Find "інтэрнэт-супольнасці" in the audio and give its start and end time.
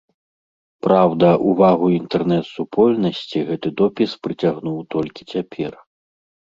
1.99-3.37